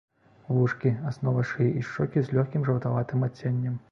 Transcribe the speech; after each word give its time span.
Вушкі, 0.53 0.93
аснова 1.09 1.43
шыі 1.51 1.69
і 1.81 1.85
шчокі 1.89 2.25
з 2.29 2.35
лёгкім 2.39 2.65
жаўтаватым 2.69 3.31
адценнем. 3.31 3.77